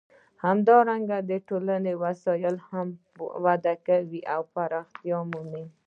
همدارنګه 0.45 1.17
د 1.29 1.31
تولید 1.47 1.85
وسایل 2.03 2.55
هم 2.69 2.87
وده 3.43 3.75
کوي 3.87 4.21
او 4.33 4.41
پراختیا 4.53 5.19
مومي. 5.31 5.65